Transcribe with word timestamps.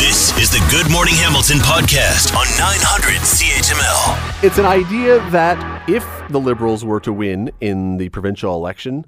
This 0.00 0.34
is 0.38 0.48
the 0.48 0.66
Good 0.70 0.90
Morning 0.90 1.12
Hamilton 1.14 1.58
podcast 1.58 2.34
on 2.34 2.46
900 2.56 3.20
CHML. 3.20 4.42
It's 4.42 4.56
an 4.56 4.64
idea 4.64 5.18
that 5.28 5.86
if 5.90 6.06
the 6.30 6.40
Liberals 6.40 6.86
were 6.86 7.00
to 7.00 7.12
win 7.12 7.50
in 7.60 7.98
the 7.98 8.08
provincial 8.08 8.54
election, 8.54 9.04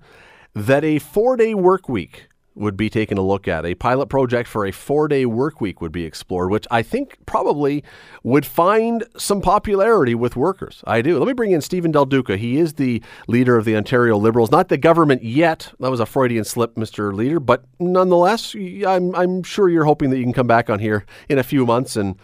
that 0.55 0.85
a 0.85 0.99
four 0.99 1.39
day 1.39 1.55
work 1.55 1.89
week 1.89 2.29
would 2.55 2.77
be 2.77 2.91
taken 2.91 3.19
a 3.19 3.23
look 3.23 3.49
at. 3.49 3.65
A 3.65 3.75
pilot 3.75 4.07
project 4.07 4.49
for 4.49 4.67
a 4.67 4.73
four 4.73 5.09
day 5.09 5.25
work 5.27 5.61
week 5.61 5.81
would 5.81 5.93
be 5.93 6.05
explored, 6.05 6.51
which 6.51 6.67
I 6.71 6.83
think 6.83 7.17
probably 7.27 7.83
would 8.23 8.45
find 8.45 9.05
some 9.17 9.41
popularity 9.41 10.15
with 10.15 10.37
workers. 10.37 10.83
I 10.87 11.03
do. 11.03 11.19
Let 11.19 11.27
me 11.27 11.33
bring 11.33 11.53
in 11.53 11.61
Stephen 11.61 11.93
Del 11.93 12.05
Duca. 12.05 12.37
He 12.37 12.59
is 12.59 12.75
the 12.75 13.03
leader 13.27 13.57
of 13.57 13.65
the 13.65 13.77
Ontario 13.77 14.17
Liberals, 14.17 14.51
not 14.51 14.69
the 14.69 14.77
government 14.77 15.23
yet. 15.23 15.73
That 15.81 15.91
was 15.91 16.01
a 16.01 16.07
Freudian 16.07 16.45
slip, 16.45 16.75
Mr. 16.75 17.13
Leader, 17.13 17.41
but 17.41 17.65
nonetheless, 17.79 18.55
I'm, 18.55 19.15
I'm 19.15 19.43
sure 19.43 19.69
you're 19.69 19.85
hoping 19.85 20.11
that 20.11 20.19
you 20.19 20.25
can 20.25 20.33
come 20.33 20.47
back 20.47 20.69
on 20.69 20.79
here 20.79 21.05
in 21.29 21.39
a 21.39 21.43
few 21.43 21.65
months 21.65 21.97
and 21.97 22.17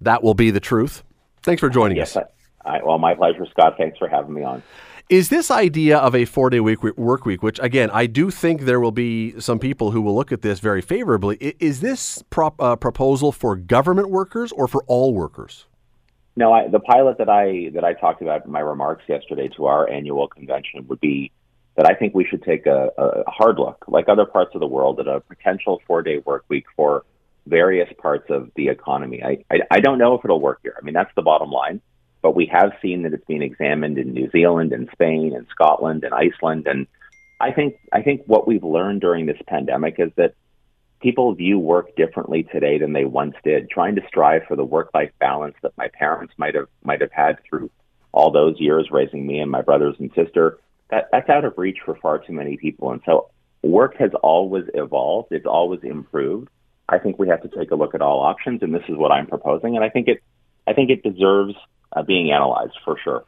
that 0.00 0.22
will 0.22 0.34
be 0.34 0.50
the 0.50 0.60
truth. 0.60 1.02
Thanks 1.42 1.60
for 1.60 1.68
joining 1.68 1.96
yes, 1.96 2.16
us. 2.16 2.24
I, 2.64 2.78
I, 2.78 2.84
well, 2.84 2.98
my 2.98 3.14
pleasure, 3.14 3.46
Scott. 3.50 3.74
Thanks 3.78 3.98
for 3.98 4.08
having 4.08 4.34
me 4.34 4.42
on. 4.42 4.62
Is 5.08 5.30
this 5.30 5.50
idea 5.50 5.96
of 5.96 6.14
a 6.14 6.26
four 6.26 6.50
day 6.50 6.60
week 6.60 6.82
work 6.82 7.24
week, 7.24 7.42
which 7.42 7.58
again 7.60 7.88
I 7.94 8.04
do 8.04 8.30
think 8.30 8.62
there 8.62 8.78
will 8.78 8.92
be 8.92 9.40
some 9.40 9.58
people 9.58 9.90
who 9.90 10.02
will 10.02 10.14
look 10.14 10.32
at 10.32 10.42
this 10.42 10.60
very 10.60 10.82
favorably, 10.82 11.36
is 11.58 11.80
this 11.80 12.22
prop, 12.28 12.60
uh, 12.60 12.76
proposal 12.76 13.32
for 13.32 13.56
government 13.56 14.10
workers 14.10 14.52
or 14.52 14.68
for 14.68 14.84
all 14.86 15.14
workers? 15.14 15.64
No, 16.36 16.52
I, 16.52 16.68
the 16.68 16.80
pilot 16.80 17.16
that 17.18 17.30
I 17.30 17.70
that 17.72 17.84
I 17.84 17.94
talked 17.94 18.20
about 18.20 18.44
in 18.44 18.52
my 18.52 18.60
remarks 18.60 19.02
yesterday 19.08 19.48
to 19.56 19.64
our 19.64 19.88
annual 19.88 20.28
convention 20.28 20.86
would 20.88 21.00
be 21.00 21.32
that 21.76 21.86
I 21.86 21.94
think 21.94 22.14
we 22.14 22.26
should 22.26 22.42
take 22.42 22.66
a, 22.66 22.90
a 22.98 23.30
hard 23.30 23.58
look, 23.58 23.86
like 23.88 24.10
other 24.10 24.26
parts 24.26 24.50
of 24.54 24.60
the 24.60 24.66
world, 24.66 25.00
at 25.00 25.08
a 25.08 25.20
potential 25.20 25.80
four 25.86 26.02
day 26.02 26.18
work 26.18 26.44
week 26.48 26.66
for 26.76 27.06
various 27.46 27.88
parts 27.96 28.26
of 28.28 28.50
the 28.56 28.68
economy. 28.68 29.22
I, 29.24 29.42
I 29.50 29.60
I 29.70 29.80
don't 29.80 29.96
know 29.96 30.18
if 30.18 30.24
it'll 30.26 30.40
work 30.40 30.58
here. 30.62 30.76
I 30.78 30.84
mean, 30.84 30.92
that's 30.92 31.14
the 31.16 31.22
bottom 31.22 31.50
line 31.50 31.80
but 32.22 32.34
we 32.34 32.46
have 32.46 32.72
seen 32.82 33.02
that 33.02 33.12
it's 33.12 33.24
being 33.26 33.42
examined 33.42 33.98
in 33.98 34.12
New 34.12 34.30
Zealand 34.30 34.72
and 34.72 34.88
Spain 34.92 35.34
and 35.34 35.46
Scotland 35.50 36.04
and 36.04 36.14
Iceland. 36.14 36.66
And 36.66 36.86
I 37.40 37.52
think 37.52 37.76
I 37.92 38.02
think 38.02 38.22
what 38.26 38.46
we've 38.46 38.64
learned 38.64 39.00
during 39.00 39.26
this 39.26 39.40
pandemic 39.46 39.96
is 39.98 40.10
that 40.16 40.34
people 41.00 41.34
view 41.34 41.58
work 41.58 41.94
differently 41.96 42.42
today 42.42 42.78
than 42.78 42.92
they 42.92 43.04
once 43.04 43.34
did. 43.44 43.70
Trying 43.70 43.94
to 43.96 44.02
strive 44.08 44.42
for 44.48 44.56
the 44.56 44.64
work 44.64 44.90
life 44.94 45.12
balance 45.20 45.54
that 45.62 45.76
my 45.76 45.88
parents 45.88 46.34
might 46.36 46.54
have 46.54 46.68
might 46.84 47.00
have 47.00 47.12
had 47.12 47.38
through 47.48 47.70
all 48.12 48.30
those 48.30 48.58
years 48.58 48.88
raising 48.90 49.26
me 49.26 49.38
and 49.38 49.50
my 49.50 49.62
brothers 49.62 49.94
and 49.98 50.10
sister, 50.14 50.58
that, 50.90 51.08
that's 51.12 51.28
out 51.28 51.44
of 51.44 51.56
reach 51.56 51.78
for 51.84 51.94
far 51.96 52.18
too 52.18 52.32
many 52.32 52.56
people. 52.56 52.90
And 52.90 53.02
so 53.04 53.30
work 53.62 53.96
has 53.98 54.10
always 54.22 54.64
evolved, 54.74 55.28
it's 55.30 55.46
always 55.46 55.80
improved. 55.82 56.48
I 56.88 56.98
think 56.98 57.18
we 57.18 57.28
have 57.28 57.42
to 57.42 57.48
take 57.48 57.70
a 57.70 57.74
look 57.74 57.94
at 57.94 58.00
all 58.00 58.20
options 58.20 58.62
and 58.62 58.74
this 58.74 58.82
is 58.88 58.96
what 58.96 59.12
I'm 59.12 59.26
proposing 59.26 59.76
and 59.76 59.84
I 59.84 59.90
think 59.90 60.08
it 60.08 60.22
I 60.66 60.72
think 60.72 60.90
it 60.90 61.02
deserves 61.02 61.54
uh, 61.92 62.02
being 62.02 62.30
analyzed 62.30 62.76
for 62.84 62.96
sure. 63.02 63.24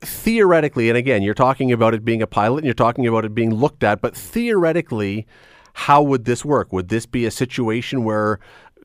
Theoretically, 0.00 0.88
and 0.88 0.96
again, 0.96 1.22
you're 1.22 1.34
talking 1.34 1.72
about 1.72 1.92
it 1.94 2.04
being 2.04 2.22
a 2.22 2.26
pilot 2.26 2.58
and 2.58 2.64
you're 2.64 2.74
talking 2.74 3.06
about 3.06 3.24
it 3.24 3.34
being 3.34 3.54
looked 3.54 3.84
at, 3.84 4.00
but 4.00 4.16
theoretically, 4.16 5.26
how 5.74 6.02
would 6.02 6.24
this 6.24 6.44
work? 6.44 6.72
Would 6.72 6.88
this 6.88 7.06
be 7.06 7.26
a 7.26 7.30
situation 7.30 8.04
where 8.04 8.40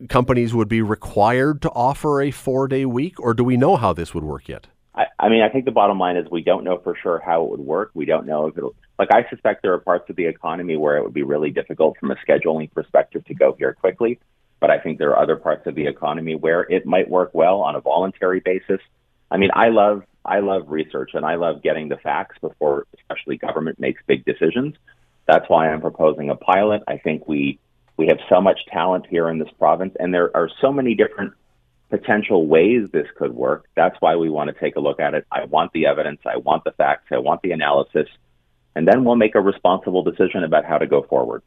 companies 0.10 0.54
would 0.54 0.68
be 0.68 0.82
required 0.82 1.62
to 1.62 1.70
offer 1.72 2.22
a 2.22 2.32
four 2.32 2.68
day 2.68 2.86
week, 2.86 3.20
or 3.20 3.34
do 3.34 3.44
we 3.44 3.58
know 3.58 3.76
how 3.78 3.94
this 3.94 4.14
would 4.14 4.24
work 4.24 4.48
yet? 4.48 4.68
I, 4.94 5.06
I 5.20 5.30
mean, 5.30 5.42
I 5.42 5.50
think 5.50 5.66
the 5.66 5.72
bottom 5.72 6.00
line 6.00 6.18
is 6.18 6.30
we 6.32 6.42
don't 6.42 6.64
know 6.64 6.80
for 6.84 6.96
sure 7.02 7.20
how 7.20 7.44
it 7.44 7.50
would 7.52 7.60
work. 7.60 7.92
We 7.94 8.06
don't 8.06 8.26
know 8.26 8.48
if 8.48 8.58
it'll, 8.58 8.76
like, 8.98 9.10
I 9.14 9.28
suspect 9.30 9.62
there 9.62 9.74
are 9.74 9.80
parts 9.80 10.10
of 10.10 10.16
the 10.16 10.26
economy 10.26 10.78
where 10.78 10.98
it 10.98 11.04
would 11.04 11.14
be 11.14 11.24
really 11.24 11.52
difficult 11.52 11.98
from 12.00 12.12
a 12.12 12.16
scheduling 12.16 12.72
perspective 12.72 13.26
to 13.26 13.34
go 13.34 13.56
here 13.58 13.74
quickly. 13.74 14.20
But 14.62 14.72
I 14.72 14.80
think 14.80 14.98
there 14.98 15.12
are 15.12 15.22
other 15.22 15.36
parts 15.36 15.68
of 15.68 15.76
the 15.76 15.86
economy 15.86 16.36
where 16.36 16.62
it 16.62 16.86
might 16.86 17.10
work 17.10 17.32
well 17.34 17.60
on 17.60 17.76
a 17.76 17.82
voluntary 17.82 18.40
basis. 18.40 18.80
I 19.32 19.38
mean, 19.38 19.52
I 19.54 19.70
love 19.70 20.04
I 20.24 20.40
love 20.40 20.64
research 20.68 21.12
and 21.14 21.26
I 21.26 21.36
love 21.36 21.62
getting 21.62 21.90
the 21.90 21.98
facts 21.98 22.38
before, 22.42 22.88
especially 22.98 23.38
government 23.38 23.80
makes 23.80 24.02
big 24.08 24.26
decisions. 24.26 24.76
That's 25.28 25.48
why 25.50 25.70
I'm 25.70 25.82
proposing 25.82 26.30
a 26.30 26.36
pilot. 26.36 26.82
I 26.88 26.98
think 26.98 27.28
we 27.28 27.60
we 27.98 28.08
have 28.08 28.20
so 28.30 28.42
much 28.42 28.60
talent 28.72 29.06
here 29.08 29.30
in 29.30 29.40
this 29.40 29.50
province, 29.58 29.96
and 30.00 30.14
there 30.14 30.36
are 30.36 30.50
so 30.62 30.72
many 30.72 30.96
different 30.96 31.34
potential 31.90 32.46
ways 32.46 32.90
this 32.92 33.08
could 33.16 33.34
work. 33.34 33.68
That's 33.76 33.96
why 34.00 34.16
we 34.16 34.30
want 34.30 34.50
to 34.54 34.60
take 34.60 34.76
a 34.76 34.80
look 34.80 35.00
at 35.00 35.14
it. 35.14 35.26
I 35.32 35.46
want 35.46 35.72
the 35.72 35.86
evidence. 35.86 36.20
I 36.26 36.38
want 36.38 36.64
the 36.64 36.72
facts. 36.72 37.06
I 37.12 37.20
want 37.20 37.42
the 37.42 37.52
analysis, 37.52 38.08
and 38.76 38.88
then 38.88 39.06
we'll 39.06 39.16
make 39.16 39.36
a 39.36 39.42
responsible 39.42 40.04
decision 40.04 40.44
about 40.44 40.66
how 40.66 40.78
to 40.78 40.88
go 40.88 41.04
forward. 41.04 41.42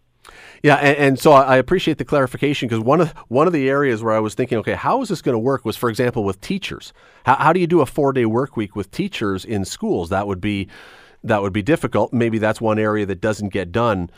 Yeah, 0.62 0.77
and, 0.77 0.97
and, 0.99 1.19
so 1.19 1.33
I 1.33 1.56
appreciate 1.56 1.99
the 1.99 2.05
clarification 2.05 2.69
because 2.69 2.83
one 2.83 3.00
of 3.00 3.12
one 3.28 3.47
of 3.47 3.53
the 3.53 3.69
areas 3.69 4.03
where 4.03 4.15
I 4.15 4.19
was 4.19 4.34
thinking, 4.34 4.59
okay, 4.59 4.75
how 4.75 5.00
is 5.03 5.09
this 5.09 5.22
going 5.22 5.34
to 5.34 5.39
work 5.39 5.65
was, 5.65 5.77
for 5.77 5.89
example, 5.89 6.25
with 6.25 6.41
teachers. 6.41 6.93
How, 7.25 7.37
how 7.37 7.53
do 7.53 7.61
you 7.61 7.66
do 7.66 7.81
a 7.81 7.87
four 7.87 8.12
day 8.12 8.27
work 8.27 8.56
week 8.56 8.75
with 8.75 8.91
teachers 8.91 9.44
in 9.44 9.65
schools? 9.65 10.09
That 10.11 10.27
would 10.27 10.41
be 10.41 10.69
that 11.25 11.43
would 11.43 11.53
be 11.53 11.62
difficult. 11.62 12.12
Maybe 12.12 12.39
that's 12.39 12.61
one 12.61 12.78
area 12.78 13.06
that 13.06 13.21
doesn't 13.21 13.50
get 13.50 13.72
done. 13.72 14.11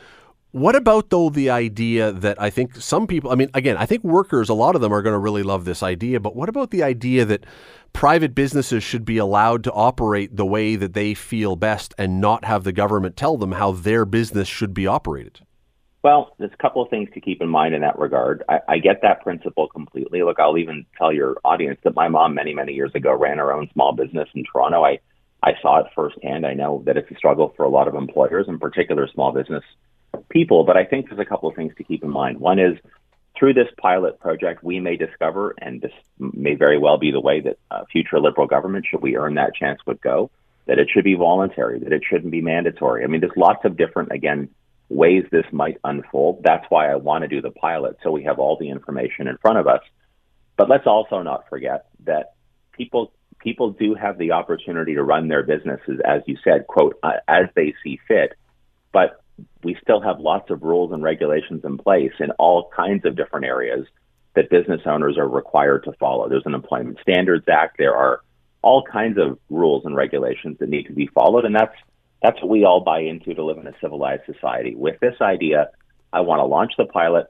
What 0.52 0.74
about 0.74 1.10
though 1.10 1.30
the 1.30 1.48
idea 1.50 2.10
that 2.10 2.40
I 2.40 2.50
think 2.50 2.74
some 2.74 3.06
people, 3.06 3.30
I 3.30 3.36
mean, 3.36 3.50
again, 3.54 3.76
I 3.76 3.86
think 3.86 4.02
workers, 4.02 4.48
a 4.48 4.54
lot 4.54 4.74
of 4.74 4.80
them 4.80 4.92
are 4.92 5.02
going 5.02 5.14
to 5.14 5.18
really 5.18 5.44
love 5.44 5.64
this 5.64 5.80
idea, 5.80 6.18
but 6.18 6.34
what 6.34 6.48
about 6.48 6.70
the 6.70 6.82
idea 6.82 7.24
that 7.24 7.46
private 7.92 8.34
businesses 8.34 8.82
should 8.82 9.04
be 9.04 9.16
allowed 9.16 9.62
to 9.64 9.72
operate 9.72 10.36
the 10.36 10.46
way 10.46 10.74
that 10.74 10.92
they 10.92 11.14
feel 11.14 11.54
best 11.54 11.94
and 11.96 12.20
not 12.20 12.44
have 12.44 12.64
the 12.64 12.72
government 12.72 13.16
tell 13.16 13.36
them 13.36 13.52
how 13.52 13.70
their 13.70 14.04
business 14.04 14.48
should 14.48 14.74
be 14.74 14.88
operated? 14.88 15.40
Well, 16.02 16.34
there's 16.38 16.52
a 16.52 16.62
couple 16.62 16.82
of 16.82 16.88
things 16.88 17.10
to 17.12 17.20
keep 17.20 17.42
in 17.42 17.48
mind 17.48 17.74
in 17.74 17.82
that 17.82 17.98
regard. 17.98 18.42
I, 18.48 18.60
I 18.66 18.78
get 18.78 19.02
that 19.02 19.22
principle 19.22 19.68
completely. 19.68 20.22
Look, 20.22 20.40
I'll 20.40 20.56
even 20.56 20.86
tell 20.96 21.12
your 21.12 21.36
audience 21.44 21.78
that 21.84 21.94
my 21.94 22.08
mom 22.08 22.34
many, 22.34 22.54
many 22.54 22.72
years 22.72 22.92
ago 22.94 23.14
ran 23.14 23.36
her 23.38 23.52
own 23.52 23.68
small 23.74 23.92
business 23.92 24.28
in 24.34 24.44
Toronto. 24.50 24.82
I, 24.82 25.00
I 25.42 25.52
saw 25.60 25.80
it 25.80 25.86
firsthand. 25.94 26.46
I 26.46 26.54
know 26.54 26.82
that 26.86 26.96
it's 26.96 27.10
a 27.10 27.16
struggle 27.16 27.52
for 27.54 27.64
a 27.64 27.68
lot 27.68 27.86
of 27.86 27.94
employers, 27.94 28.46
in 28.48 28.58
particular 28.58 29.08
small 29.12 29.32
business 29.32 29.62
people. 30.30 30.64
But 30.64 30.78
I 30.78 30.84
think 30.84 31.08
there's 31.08 31.20
a 31.20 31.24
couple 31.24 31.50
of 31.50 31.54
things 31.54 31.74
to 31.76 31.84
keep 31.84 32.02
in 32.02 32.10
mind. 32.10 32.40
One 32.40 32.58
is 32.58 32.78
through 33.38 33.54
this 33.54 33.68
pilot 33.78 34.18
project, 34.20 34.64
we 34.64 34.80
may 34.80 34.96
discover, 34.96 35.54
and 35.60 35.80
this 35.82 35.92
may 36.18 36.54
very 36.54 36.78
well 36.78 36.98
be 36.98 37.10
the 37.10 37.20
way 37.20 37.40
that 37.40 37.58
uh, 37.70 37.84
future 37.92 38.20
Liberal 38.20 38.46
government, 38.46 38.86
should 38.90 39.02
we 39.02 39.16
earn 39.16 39.34
that 39.34 39.54
chance, 39.54 39.80
would 39.86 40.00
go, 40.00 40.30
that 40.66 40.78
it 40.78 40.88
should 40.92 41.04
be 41.04 41.14
voluntary, 41.14 41.78
that 41.78 41.92
it 41.92 42.02
shouldn't 42.08 42.32
be 42.32 42.40
mandatory. 42.40 43.04
I 43.04 43.06
mean, 43.06 43.20
there's 43.20 43.32
lots 43.36 43.64
of 43.64 43.76
different, 43.76 44.12
again, 44.12 44.48
ways 44.90 45.24
this 45.30 45.46
might 45.52 45.78
unfold. 45.84 46.42
That's 46.44 46.66
why 46.68 46.90
I 46.90 46.96
want 46.96 47.22
to 47.22 47.28
do 47.28 47.40
the 47.40 47.52
pilot 47.52 47.96
so 48.02 48.10
we 48.10 48.24
have 48.24 48.38
all 48.38 48.58
the 48.58 48.68
information 48.68 49.28
in 49.28 49.38
front 49.38 49.58
of 49.58 49.66
us. 49.66 49.80
But 50.56 50.68
let's 50.68 50.86
also 50.86 51.22
not 51.22 51.48
forget 51.48 51.86
that 52.04 52.34
people 52.72 53.12
people 53.38 53.70
do 53.70 53.94
have 53.94 54.18
the 54.18 54.32
opportunity 54.32 54.94
to 54.94 55.02
run 55.02 55.28
their 55.28 55.42
businesses, 55.42 55.98
as 56.04 56.20
you 56.26 56.36
said, 56.44 56.66
quote, 56.66 56.98
uh, 57.02 57.12
as 57.26 57.46
they 57.54 57.72
see 57.82 57.98
fit. 58.06 58.34
But 58.92 59.22
we 59.62 59.78
still 59.80 60.00
have 60.02 60.20
lots 60.20 60.50
of 60.50 60.62
rules 60.62 60.92
and 60.92 61.02
regulations 61.02 61.64
in 61.64 61.78
place 61.78 62.12
in 62.18 62.32
all 62.32 62.70
kinds 62.76 63.06
of 63.06 63.16
different 63.16 63.46
areas 63.46 63.86
that 64.34 64.50
business 64.50 64.82
owners 64.84 65.16
are 65.16 65.28
required 65.28 65.84
to 65.84 65.92
follow. 65.94 66.28
There's 66.28 66.44
an 66.44 66.54
Employment 66.54 66.98
Standards 67.00 67.46
Act. 67.48 67.78
There 67.78 67.96
are 67.96 68.20
all 68.60 68.84
kinds 68.84 69.18
of 69.18 69.38
rules 69.48 69.84
and 69.86 69.96
regulations 69.96 70.58
that 70.58 70.68
need 70.68 70.86
to 70.86 70.92
be 70.92 71.06
followed, 71.06 71.46
and 71.46 71.54
that's 71.54 71.74
that's 72.22 72.40
what 72.40 72.50
we 72.50 72.64
all 72.64 72.80
buy 72.80 73.00
into 73.00 73.34
to 73.34 73.44
live 73.44 73.58
in 73.58 73.66
a 73.66 73.74
civilized 73.80 74.22
society. 74.26 74.74
With 74.74 75.00
this 75.00 75.14
idea, 75.20 75.70
I 76.12 76.20
want 76.20 76.40
to 76.40 76.44
launch 76.44 76.72
the 76.76 76.84
pilot. 76.84 77.26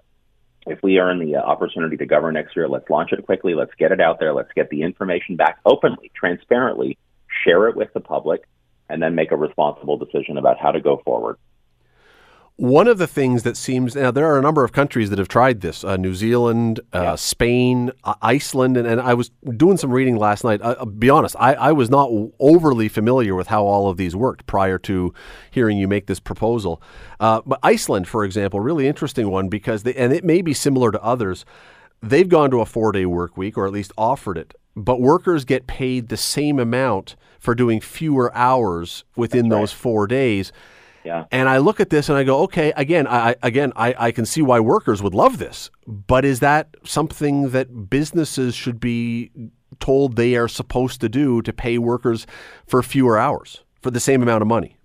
If 0.66 0.82
we 0.82 0.98
earn 0.98 1.18
the 1.18 1.36
uh, 1.36 1.40
opportunity 1.40 1.96
to 1.96 2.06
govern 2.06 2.34
next 2.34 2.54
year, 2.56 2.68
let's 2.68 2.90
launch 2.90 3.12
it 3.12 3.24
quickly. 3.24 3.54
Let's 3.54 3.74
get 3.78 3.92
it 3.92 4.00
out 4.00 4.18
there. 4.20 4.34
Let's 4.34 4.52
get 4.54 4.68
the 4.70 4.82
information 4.82 5.36
back 5.36 5.58
openly, 5.64 6.10
transparently, 6.14 6.98
share 7.44 7.68
it 7.68 7.76
with 7.76 7.92
the 7.94 8.00
public, 8.00 8.42
and 8.88 9.02
then 9.02 9.14
make 9.14 9.32
a 9.32 9.36
responsible 9.36 9.96
decision 9.96 10.36
about 10.36 10.58
how 10.58 10.72
to 10.72 10.80
go 10.80 11.00
forward. 11.04 11.36
One 12.60 12.88
of 12.88 12.98
the 12.98 13.06
things 13.06 13.42
that 13.44 13.56
seems 13.56 13.96
now 13.96 14.10
there 14.10 14.26
are 14.26 14.38
a 14.38 14.42
number 14.42 14.62
of 14.64 14.70
countries 14.70 15.08
that 15.08 15.18
have 15.18 15.28
tried 15.28 15.62
this: 15.62 15.82
uh, 15.82 15.96
New 15.96 16.14
Zealand, 16.14 16.78
uh, 16.94 17.00
yeah. 17.00 17.14
Spain, 17.14 17.90
uh, 18.04 18.16
Iceland, 18.20 18.76
and, 18.76 18.86
and 18.86 19.00
I 19.00 19.14
was 19.14 19.30
doing 19.56 19.78
some 19.78 19.90
reading 19.90 20.16
last 20.18 20.44
night. 20.44 20.60
I'll 20.62 20.84
be 20.84 21.08
honest, 21.08 21.34
I, 21.38 21.54
I 21.54 21.72
was 21.72 21.88
not 21.88 22.10
overly 22.38 22.90
familiar 22.90 23.34
with 23.34 23.46
how 23.46 23.64
all 23.64 23.88
of 23.88 23.96
these 23.96 24.14
worked 24.14 24.46
prior 24.46 24.78
to 24.80 25.14
hearing 25.50 25.78
you 25.78 25.88
make 25.88 26.06
this 26.06 26.20
proposal. 26.20 26.82
Uh, 27.18 27.40
but 27.46 27.60
Iceland, 27.62 28.08
for 28.08 28.26
example, 28.26 28.60
really 28.60 28.86
interesting 28.86 29.30
one 29.30 29.48
because 29.48 29.84
they, 29.84 29.94
and 29.94 30.12
it 30.12 30.22
may 30.22 30.42
be 30.42 30.52
similar 30.52 30.92
to 30.92 31.02
others. 31.02 31.46
They've 32.02 32.28
gone 32.28 32.50
to 32.50 32.60
a 32.60 32.66
four-day 32.66 33.06
work 33.06 33.38
week, 33.38 33.56
or 33.56 33.64
at 33.64 33.72
least 33.72 33.92
offered 33.96 34.36
it, 34.36 34.54
but 34.76 35.00
workers 35.00 35.46
get 35.46 35.66
paid 35.66 36.10
the 36.10 36.18
same 36.18 36.58
amount 36.58 37.16
for 37.38 37.54
doing 37.54 37.80
fewer 37.80 38.30
hours 38.36 39.04
within 39.16 39.48
right. 39.48 39.60
those 39.60 39.72
four 39.72 40.06
days. 40.06 40.52
Yeah. 41.04 41.24
And 41.30 41.48
I 41.48 41.58
look 41.58 41.80
at 41.80 41.90
this 41.90 42.08
and 42.08 42.18
I 42.18 42.24
go, 42.24 42.42
okay, 42.42 42.72
again, 42.76 43.06
I 43.06 43.36
again 43.42 43.72
I, 43.76 43.94
I 43.98 44.12
can 44.12 44.26
see 44.26 44.42
why 44.42 44.60
workers 44.60 45.02
would 45.02 45.14
love 45.14 45.38
this, 45.38 45.70
but 45.86 46.24
is 46.24 46.40
that 46.40 46.74
something 46.84 47.50
that 47.50 47.88
businesses 47.88 48.54
should 48.54 48.80
be 48.80 49.30
told 49.78 50.16
they 50.16 50.36
are 50.36 50.48
supposed 50.48 51.00
to 51.00 51.08
do 51.08 51.42
to 51.42 51.52
pay 51.52 51.78
workers 51.78 52.26
for 52.66 52.82
fewer 52.82 53.18
hours 53.18 53.64
for 53.80 53.90
the 53.90 54.00
same 54.00 54.22
amount 54.22 54.42
of 54.42 54.48
money? 54.48 54.76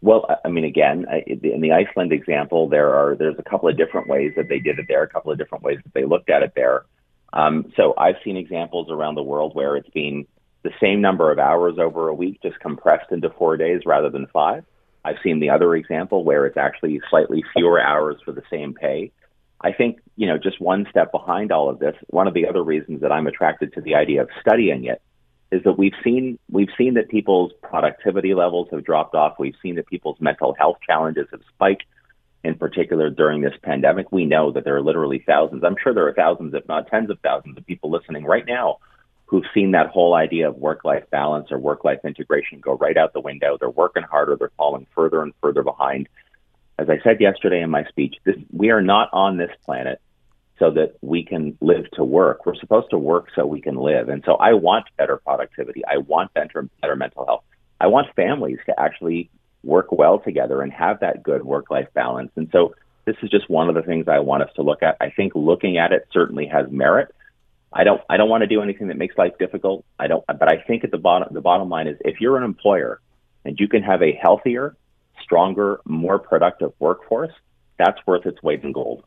Well, 0.00 0.26
I 0.44 0.48
mean, 0.48 0.64
again, 0.64 1.06
in 1.26 1.60
the 1.60 1.72
Iceland 1.72 2.12
example, 2.12 2.68
there 2.68 2.94
are 2.94 3.16
there's 3.16 3.38
a 3.38 3.42
couple 3.42 3.68
of 3.68 3.76
different 3.76 4.08
ways 4.08 4.32
that 4.36 4.48
they 4.48 4.60
did 4.60 4.78
it 4.78 4.86
there, 4.86 5.02
a 5.02 5.08
couple 5.08 5.32
of 5.32 5.38
different 5.38 5.64
ways 5.64 5.78
that 5.82 5.92
they 5.92 6.04
looked 6.04 6.30
at 6.30 6.42
it 6.42 6.52
there. 6.54 6.84
Um, 7.32 7.72
so 7.76 7.94
I've 7.98 8.14
seen 8.24 8.36
examples 8.36 8.88
around 8.90 9.16
the 9.16 9.22
world 9.22 9.54
where 9.54 9.76
it's 9.76 9.90
been 9.90 10.26
the 10.62 10.70
same 10.80 11.00
number 11.00 11.32
of 11.32 11.38
hours 11.38 11.78
over 11.78 12.08
a 12.08 12.14
week, 12.14 12.40
just 12.42 12.58
compressed 12.60 13.10
into 13.10 13.30
four 13.30 13.56
days 13.56 13.82
rather 13.86 14.08
than 14.08 14.26
five. 14.32 14.64
I've 15.08 15.22
seen 15.22 15.40
the 15.40 15.50
other 15.50 15.74
example 15.74 16.22
where 16.22 16.44
it's 16.46 16.56
actually 16.56 17.00
slightly 17.08 17.42
fewer 17.56 17.80
hours 17.80 18.16
for 18.24 18.32
the 18.32 18.42
same 18.50 18.74
pay. 18.74 19.10
I 19.60 19.72
think, 19.72 20.00
you 20.16 20.26
know, 20.26 20.38
just 20.38 20.60
one 20.60 20.86
step 20.90 21.10
behind 21.10 21.50
all 21.50 21.68
of 21.68 21.78
this, 21.78 21.96
one 22.08 22.28
of 22.28 22.34
the 22.34 22.46
other 22.46 22.62
reasons 22.62 23.00
that 23.00 23.10
I'm 23.10 23.26
attracted 23.26 23.72
to 23.74 23.80
the 23.80 23.94
idea 23.94 24.22
of 24.22 24.28
studying 24.40 24.84
it 24.84 25.00
is 25.50 25.62
that 25.64 25.78
we've 25.78 25.94
seen 26.04 26.38
we've 26.50 26.68
seen 26.76 26.94
that 26.94 27.08
people's 27.08 27.52
productivity 27.62 28.34
levels 28.34 28.68
have 28.70 28.84
dropped 28.84 29.14
off. 29.14 29.36
We've 29.38 29.56
seen 29.62 29.76
that 29.76 29.86
people's 29.86 30.20
mental 30.20 30.54
health 30.58 30.76
challenges 30.86 31.26
have 31.30 31.40
spiked 31.54 31.84
in 32.44 32.54
particular 32.54 33.10
during 33.10 33.40
this 33.40 33.54
pandemic. 33.62 34.12
We 34.12 34.26
know 34.26 34.52
that 34.52 34.64
there 34.64 34.76
are 34.76 34.82
literally 34.82 35.24
thousands, 35.26 35.64
I'm 35.64 35.76
sure 35.82 35.94
there 35.94 36.06
are 36.06 36.14
thousands, 36.14 36.54
if 36.54 36.68
not 36.68 36.86
tens 36.88 37.10
of 37.10 37.18
thousands 37.20 37.56
of 37.56 37.66
people 37.66 37.90
listening 37.90 38.24
right 38.24 38.46
now 38.46 38.78
who've 39.28 39.44
seen 39.52 39.72
that 39.72 39.88
whole 39.90 40.14
idea 40.14 40.48
of 40.48 40.56
work 40.56 40.84
life 40.84 41.04
balance 41.10 41.48
or 41.50 41.58
work 41.58 41.84
life 41.84 42.00
integration 42.02 42.60
go 42.60 42.76
right 42.76 42.96
out 42.96 43.12
the 43.12 43.20
window. 43.20 43.58
They're 43.58 43.68
working 43.68 44.02
harder, 44.02 44.36
they're 44.36 44.50
falling 44.56 44.86
further 44.94 45.22
and 45.22 45.34
further 45.42 45.62
behind. 45.62 46.08
As 46.78 46.88
I 46.88 46.98
said 47.04 47.20
yesterday 47.20 47.60
in 47.60 47.70
my 47.70 47.84
speech, 47.84 48.16
this, 48.24 48.36
we 48.50 48.70
are 48.70 48.80
not 48.80 49.10
on 49.12 49.36
this 49.36 49.50
planet 49.66 50.00
so 50.58 50.70
that 50.70 50.96
we 51.02 51.24
can 51.24 51.58
live 51.60 51.90
to 51.92 52.04
work. 52.04 52.46
We're 52.46 52.56
supposed 52.56 52.90
to 52.90 52.98
work 52.98 53.28
so 53.34 53.44
we 53.44 53.60
can 53.60 53.76
live. 53.76 54.08
And 54.08 54.22
so 54.24 54.34
I 54.36 54.54
want 54.54 54.86
better 54.96 55.18
productivity. 55.18 55.82
I 55.84 55.98
want 55.98 56.32
better, 56.32 56.68
better 56.80 56.96
mental 56.96 57.26
health. 57.26 57.44
I 57.80 57.88
want 57.88 58.14
families 58.16 58.58
to 58.66 58.80
actually 58.80 59.30
work 59.62 59.92
well 59.92 60.18
together 60.18 60.62
and 60.62 60.72
have 60.72 61.00
that 61.00 61.22
good 61.22 61.44
work 61.44 61.70
life 61.70 61.88
balance. 61.94 62.30
And 62.36 62.48
so 62.50 62.74
this 63.04 63.16
is 63.22 63.30
just 63.30 63.50
one 63.50 63.68
of 63.68 63.74
the 63.74 63.82
things 63.82 64.06
I 64.08 64.20
want 64.20 64.42
us 64.42 64.50
to 64.56 64.62
look 64.62 64.82
at. 64.82 64.96
I 65.00 65.10
think 65.10 65.34
looking 65.34 65.78
at 65.78 65.92
it 65.92 66.08
certainly 66.12 66.46
has 66.46 66.66
merit. 66.70 67.14
I 67.72 67.84
don't 67.84 68.00
I 68.08 68.16
don't 68.16 68.28
want 68.28 68.42
to 68.42 68.46
do 68.46 68.62
anything 68.62 68.88
that 68.88 68.96
makes 68.96 69.16
life 69.18 69.32
difficult. 69.38 69.84
I 69.98 70.06
don't 70.06 70.24
but 70.26 70.50
I 70.50 70.62
think 70.66 70.84
at 70.84 70.90
the 70.90 70.98
bottom 70.98 71.28
the 71.32 71.40
bottom 71.40 71.68
line 71.68 71.86
is 71.86 71.96
if 72.00 72.20
you're 72.20 72.36
an 72.36 72.44
employer 72.44 73.00
and 73.44 73.58
you 73.58 73.68
can 73.68 73.82
have 73.82 74.02
a 74.02 74.12
healthier, 74.12 74.76
stronger, 75.22 75.80
more 75.84 76.18
productive 76.18 76.72
workforce, 76.78 77.32
that's 77.78 77.98
worth 78.06 78.26
its 78.26 78.42
weight 78.42 78.62
in 78.62 78.72
gold. 78.72 79.04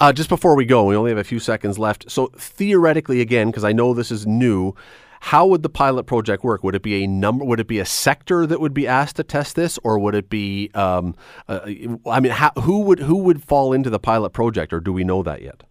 Uh, 0.00 0.12
just 0.12 0.28
before 0.28 0.56
we 0.56 0.64
go, 0.64 0.84
we 0.84 0.96
only 0.96 1.10
have 1.10 1.18
a 1.18 1.24
few 1.24 1.38
seconds 1.38 1.78
left. 1.78 2.10
So 2.10 2.28
theoretically, 2.36 3.20
again, 3.20 3.48
because 3.48 3.64
I 3.64 3.72
know 3.72 3.94
this 3.94 4.10
is 4.10 4.26
new, 4.26 4.74
how 5.20 5.46
would 5.46 5.62
the 5.62 5.68
pilot 5.68 6.04
project 6.04 6.42
work? 6.42 6.64
Would 6.64 6.74
it 6.74 6.82
be 6.82 7.04
a 7.04 7.06
number? 7.06 7.44
Would 7.44 7.60
it 7.60 7.68
be 7.68 7.78
a 7.78 7.84
sector 7.84 8.46
that 8.46 8.60
would 8.60 8.74
be 8.74 8.88
asked 8.88 9.16
to 9.16 9.22
test 9.22 9.54
this, 9.54 9.78
or 9.84 9.98
would 10.00 10.16
it 10.16 10.28
be? 10.28 10.70
Um, 10.74 11.14
uh, 11.46 11.60
I 12.06 12.18
mean, 12.18 12.32
how, 12.32 12.50
who 12.62 12.80
would 12.80 12.98
who 12.98 13.18
would 13.18 13.42
fall 13.42 13.72
into 13.72 13.88
the 13.88 14.00
pilot 14.00 14.30
project, 14.30 14.72
or 14.72 14.80
do 14.80 14.92
we 14.92 15.04
know 15.04 15.22
that 15.22 15.42
yet? 15.42 15.62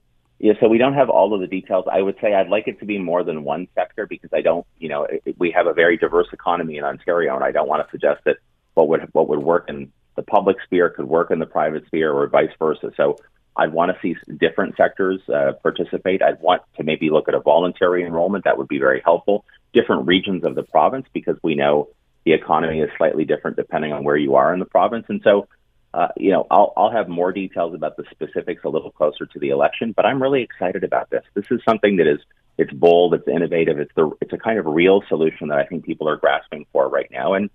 Yeah, 0.44 0.54
so 0.60 0.68
we 0.68 0.80
don't 0.80 0.96
have 0.96 1.12
all 1.12 1.36
of 1.36 1.40
the 1.40 1.46
details. 1.46 1.86
I 1.90 2.02
would 2.02 2.16
say 2.20 2.34
I'd 2.34 2.50
like 2.50 2.68
it 2.68 2.80
to 2.80 2.86
be 2.86 2.98
more 2.98 3.24
than 3.24 3.44
one 3.44 3.68
sector 3.76 4.08
because 4.08 4.32
I 4.34 4.42
don't, 4.42 4.66
you 4.80 4.90
know, 4.90 5.08
we 5.38 5.52
have 5.52 5.68
a 5.68 5.74
very 5.74 5.98
diverse 5.98 6.30
economy 6.34 6.78
in 6.78 6.84
Ontario, 6.84 7.36
and 7.36 7.44
I 7.44 7.52
don't 7.52 7.68
want 7.68 7.86
to 7.86 7.92
suggest 7.92 8.22
that 8.26 8.38
what 8.74 8.88
would 8.88 9.08
what 9.12 9.30
would 9.30 9.44
work 9.44 9.66
in 9.70 9.92
the 10.16 10.24
public 10.24 10.58
sphere 10.66 10.90
could 10.90 11.06
work 11.06 11.30
in 11.30 11.38
the 11.38 11.46
private 11.46 11.86
sphere 11.86 12.12
or 12.12 12.26
vice 12.28 12.50
versa. 12.58 12.92
So 12.98 13.18
I'd 13.56 13.72
want 13.72 13.92
to 13.92 13.98
see 14.02 14.20
different 14.40 14.76
sectors 14.78 15.22
uh, 15.30 15.52
participate. 15.62 16.24
I'd 16.24 16.42
want 16.42 16.64
to 16.78 16.84
maybe 16.84 17.12
look 17.12 17.28
at 17.28 17.36
a 17.36 17.40
voluntary 17.40 18.04
enrollment. 18.04 18.46
That 18.46 18.58
would 18.58 18.68
be 18.68 18.80
very 18.80 19.00
helpful. 19.06 19.46
Different 19.74 20.08
regions 20.08 20.44
of 20.44 20.56
the 20.56 20.64
province, 20.64 21.06
because 21.14 21.38
we 21.44 21.54
know 21.54 21.90
the 22.26 22.34
economy 22.34 22.80
is 22.80 22.90
slightly 22.98 23.26
different 23.26 23.58
depending 23.58 23.94
on 23.94 24.04
where 24.04 24.18
you 24.18 24.34
are 24.34 24.52
in 24.56 24.60
the 24.60 24.66
province. 24.66 25.06
And 25.08 25.22
so, 25.24 25.48
uh, 25.94 26.08
you 26.16 26.32
know, 26.32 26.48
I'll, 26.50 26.74
I'll 26.78 26.92
have 26.92 27.10
more 27.10 27.32
details 27.32 27.74
about 27.76 27.98
the 27.98 28.06
specifics 28.12 28.64
a 28.64 28.70
little 28.70 28.92
closer 28.92 29.26
to 29.26 29.40
the 29.40 29.50
election. 29.50 29.94
But 29.96 30.06
I'm 30.06 30.22
really 30.22 30.42
excited 30.42 30.84
about 30.84 31.10
this. 31.10 31.24
This 31.34 31.46
is 31.52 31.60
something 31.68 31.98
that 31.98 32.08
is 32.08 32.20
it's 32.58 32.72
bold, 32.72 33.14
it's 33.14 33.28
innovative, 33.28 33.80
it's 33.80 33.92
the 33.96 34.12
it's 34.22 34.34
a 34.34 34.38
kind 34.38 34.60
of 34.60 34.66
real 34.66 35.04
solution 35.10 35.48
that 35.50 35.58
I 35.58 35.66
think 35.66 35.86
people 35.86 36.08
are 36.08 36.18
grasping 36.18 36.66
for 36.72 36.88
right 36.88 37.10
now. 37.12 37.34
And 37.34 37.50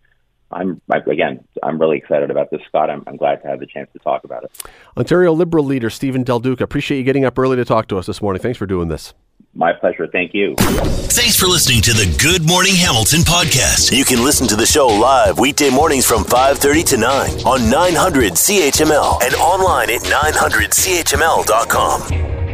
I'm 0.51 0.81
again, 0.89 1.45
I'm 1.63 1.79
really 1.81 1.99
excited 1.99 2.31
about 2.31 2.51
this, 2.51 2.61
Scott. 2.69 2.91
I'm, 2.91 3.03
I'm, 3.07 3.17
glad 3.17 3.43
to 3.43 3.49
have 3.49 3.61
the 3.61 3.67
chance 3.67 3.91
to 3.95 3.99
talk 3.99 4.25
about 4.25 4.45
it. 4.45 4.53
Ontario 4.97 5.33
Liberal 5.33 5.65
leader 5.65 5.91
Stephen 5.91 6.23
Del 6.23 6.41
Duca, 6.41 6.65
appreciate 6.65 6.99
you 6.99 7.05
getting 7.05 7.25
up 7.25 7.39
early 7.39 7.57
to 7.57 7.65
talk 7.65 7.89
to 7.89 7.99
us 7.99 8.07
this 8.07 8.23
morning. 8.23 8.41
Thanks 8.41 8.59
for 8.59 8.67
doing 8.67 8.89
this. 8.89 9.15
My 9.57 9.73
pleasure. 9.73 10.07
Thank 10.07 10.35
you. 10.35 10.55
Thanks 10.57 11.35
for 11.35 11.47
listening 11.47 11.81
to 11.83 11.95
the 11.95 12.15
Good 12.23 12.47
Morning 12.47 12.75
Hamilton 12.75 13.21
podcast. 13.21 13.97
You 13.97 14.05
can 14.05 14.23
listen 14.23 14.47
to 14.49 14.57
the 14.57 14.67
show 14.67 14.87
live 14.87 15.39
weekday 15.39 15.71
mornings 15.71 16.05
from 16.05 16.25
5:30 16.25 16.85
to 16.85 16.99
9 16.99 17.31
on 17.47 17.71
900 17.71 18.35
CHML 18.35 19.19
and 19.25 19.35
online 19.37 19.89
at 19.91 20.03
900CHML.com. 20.03 22.46